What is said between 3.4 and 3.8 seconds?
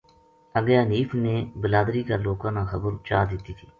تھی